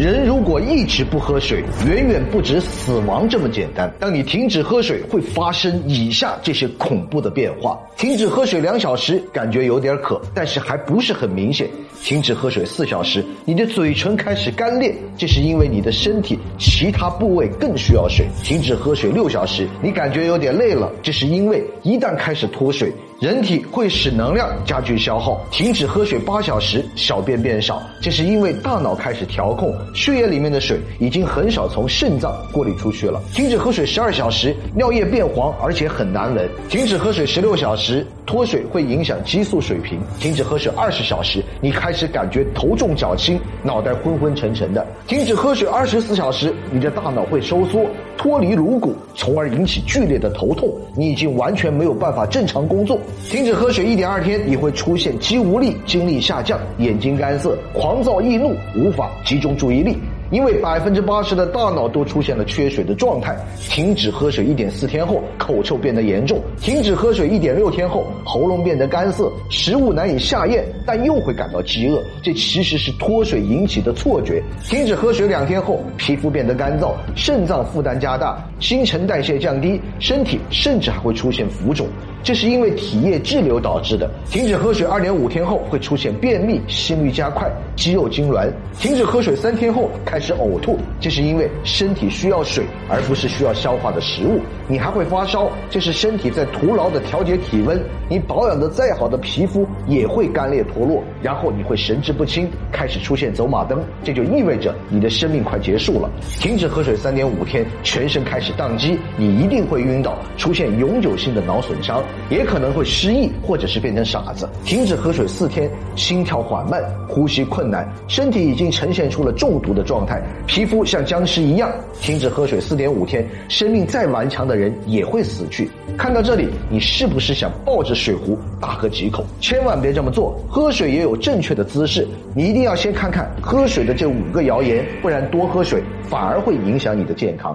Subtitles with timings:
[0.00, 3.92] 人如果一直不喝水，远远不止死亡这么简单。
[3.98, 11.66] 当你停止喝水，会发生以下这些恐怖的变化：停止喝水两小时，感觉有点渴，但是还不是很明显；
[12.02, 22.90] 停止喝水四小时，你的嘴唇开始干裂，这是因为你的身体其他部位更需要水；停止喝水六小时，你感觉有点累了，这是因为一旦开始脱水。
[23.20, 33.20] 人体会使能量加剧消耗，停止喝水八小时，小便变少，这是因为大脑开始调控，血液里面的水已经很少从肾脏过滤出去了。
[33.32, 36.48] 停止喝水十二小时，尿液变黄，而且很难闻。
[36.68, 40.00] 停止喝水十六小时，脱水会影响激素水平。
[40.18, 44.86] 停止喝水二十小时，你开始感觉头重脚轻，脑袋昏昏沉沉的。
[45.06, 47.84] 停止喝水二十四小时，你的大脑会收缩，
[48.16, 52.98] 脱离颅骨，从而引起剧烈的头痛，你已经完全没有办法正常工作。
[53.30, 60.09] 停止喝水一点二天，你会出现肌无力、精力下降、眼睛干涩、狂躁易怒、无法集中注意力。
[60.30, 63.36] 因为百分之八十的大脑都出现了缺水的状态。
[63.68, 72.02] 停止喝水一点四天后，口臭变得严重；停止喝水一点六天后，喉咙变得干涩，食物难以下咽，但又会感到饥饿。
[72.22, 74.42] 这其实是脱水引起的错觉。
[74.64, 81.86] 停止喝水两天后，皮肤变得干燥，肾脏负担加大，新陈代谢降低，身体甚至还会出现浮肿。
[82.22, 84.10] 这是因为体液滞留导致的。
[84.30, 88.46] 停止喝水二点五天后会出现便秘、心率加快、肌肉痉挛。
[88.78, 94.40] 停止喝水三天后开始呕吐，这是因为身体需要水，而不是需要消化的食物。
[94.68, 97.80] 你还会发烧，这是身体在徒劳的调节体温。
[98.08, 106.10] 你保养的再好的皮肤也会干裂脱落，然后你会神志不清，开始出现走马灯，这就意味着你的生命快结束了。
[106.38, 112.02] 停止喝水三点五天，全身开始宕机，你一定会晕倒，出现永久性的脑损伤。
[112.28, 114.48] 也可能会失忆，或者是变成傻子。
[114.64, 120.09] 停止喝水四天，心跳缓慢，呼吸困难，身体已经呈现出了中毒的状态，
[120.46, 121.70] 皮肤像僵尸一样。
[122.00, 125.70] 停止喝水四点五天，生命再顽强的人也会死去。
[125.98, 129.22] 看到这里，你是不是想抱着水壶大喝几口？
[129.38, 132.08] 千万别这么做，喝水也有正确的姿势。
[132.34, 137.54] 你一定要先看看喝水的这五个谣言，不然多喝水反而会影响你的健康。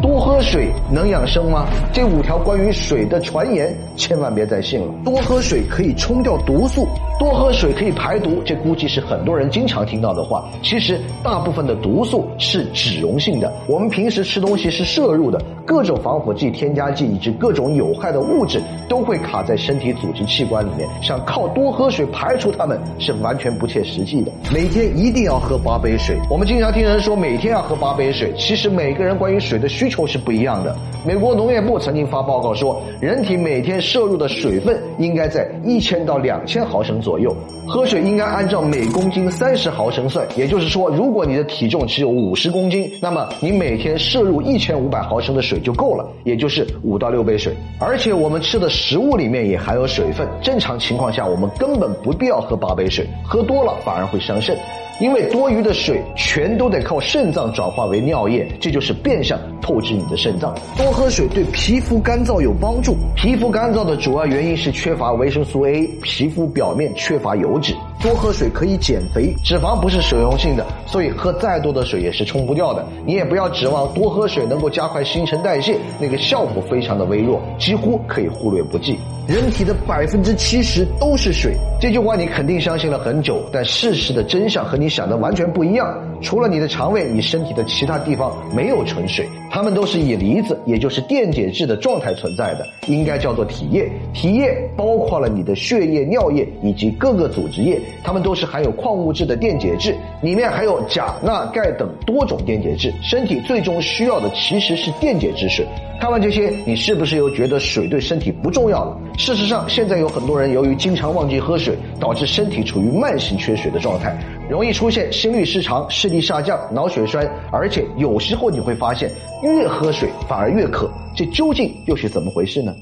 [0.00, 1.66] 多喝水能养生吗？
[1.92, 4.86] 这五条关于水的传言，千万别再信了。
[5.04, 6.86] 多喝水可以冲掉毒素，
[7.18, 10.44] 多喝水可以排毒，这估计是很多人经常听到的话。
[10.62, 24.32] 其实，大部分的毒素是脂溶性的，我们平时吃东西是摄入的，各种防腐剂、添加剂以及各种有害的物质都会卡在身体组织器官里面，想靠多喝水排除它们是完全不切实际的。
[24.52, 26.18] 每天一定要喝八杯水。
[26.30, 30.76] 我们经常听人说每天要喝八杯水，其实每个人关于水的需求是不一样的。
[31.04, 37.34] 美国农业部曾经发报告说，人体每天摄入的水分应该在一千到两千毫升左右。
[37.66, 47.54] 喝水应该按照每公斤三十毫升算，也就是说，如果你的体重只有五十公斤，那么你每天摄入一千五百毫升的水就够了，也就是五到六杯水。
[47.80, 54.56] 而且我们吃的食物里面也含有水分，正常情况下我们根本不必要喝八杯水，喝多了反而会伤肾。
[55.00, 60.54] 因为多余的水全都得靠肾脏转化为尿液，这就是变相透支你的肾脏。
[60.76, 62.94] 多喝水对皮肤干燥有帮助。
[63.16, 72.84] 皮肤干燥的主要原因是缺乏维生素 A，皮肤表面缺乏油手指多喝水可以减肥，脂肪不是水溶性的，所以喝再多的水也是冲不掉的。
[73.06, 78.98] 你也不要指望多喝水能够加快新陈代谢，那个效果非常的微弱，几乎可以忽略不计。
[79.26, 85.98] 人体的百分之七十都是水，这句话你肯定相信了很久，但事实的真相和你想的完全不一样。
[86.20, 93.90] 除了你的肠胃，你身体的其他地方没有纯水，它们都是以离子，也就是电解质的状态存在的，应该叫做体液。
[94.12, 102.92] 体液包括了你的血液、尿液以及各个组织液，它们都是含有矿物质的电解质，里面含有钾、钠、钙等多种电解质。
[103.02, 105.66] 身体最终需要的其实是电解质水。
[106.00, 108.98] 看完这些，你是不是又觉得水对身体不重要了？
[109.16, 114.14] 事实上，现在有很多人由于经常忘记喝水，导致身体处于慢性缺水的状态，
[114.50, 119.08] 容易出现心律失常、视力下降、脑血栓，而且有时候你会发现，
[119.42, 122.72] 越喝水反而越渴，这究竟又是怎么回事呢？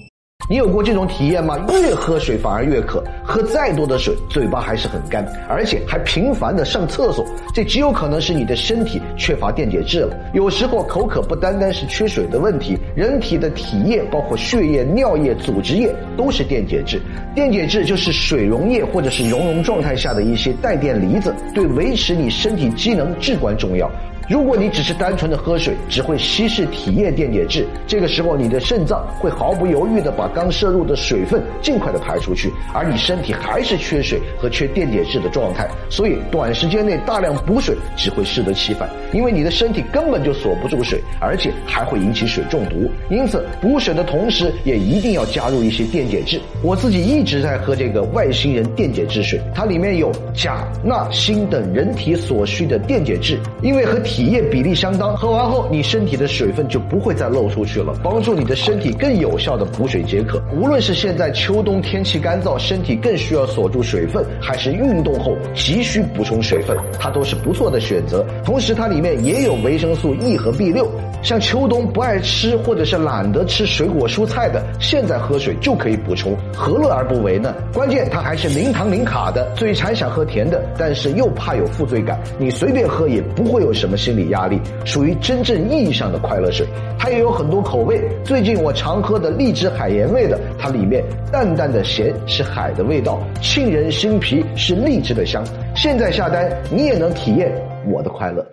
[0.48, 1.56] 你有过这种体验吗？
[1.70, 7.24] 越喝水反而越渴，喝再多的水，嘴巴还是很干，而且还频繁的上厕所。
[7.54, 10.16] 这极有可能是你的身体缺乏电解质了。
[10.34, 17.00] 有时候口渴不单单是缺水的问题，人体的体液，包括血液、尿液、组织液，都是电解质。
[17.34, 23.90] 电解质就是水溶液或者是熔融状态下的一些带电离子，对维持你身体机能至关重要。
[24.28, 42.88] 如果你只是单纯的喝水，只会稀释体液电解质，这个时候你的肾脏会毫不犹豫的把刚摄入的水分尽快的排出去，而你身体还是缺水和缺电解质的状态，所以短时间内大量补水只会适得其反，因为你的身体根本就锁不住水，而且还会引起水中毒。
[43.10, 46.40] 因此，补水的同时也一定要加入一些电解质。
[46.62, 60.38] 我自己一直在喝这个外星人电解质水，它里面有钾、钠、锌等人体所需的电解质，因为和体液比例相当，喝完后你身体的水分就不会再漏出去了，帮助你的身体更有效的补水解渴。
[60.54, 68.22] 无论是现在秋冬天气干燥，身体更需要锁住水分，还是运动后急需补充水分，它都是不错的选择。
[68.44, 70.86] 同时，它里面也有维生素 E 和 B 六，
[71.22, 77.54] 像秋冬不爱吃或者是懒得吃水果蔬菜的，现在喝水就可以补充，何乐而不为呢？
[77.72, 86.66] 关键它还是零糖零卡的，嘴馋想喝甜的，但是又怕有负罪感，你随便喝也不会有什么心理压力，属于真正意义上的快乐水。
[86.98, 95.44] 它也有很多口味，最近我常喝的荔枝海盐味的，它里面淡淡的咸是海的味道，沁人心脾是荔枝的香。
[95.74, 97.52] 现在下单，你也能体验
[97.86, 98.44] 我的快乐。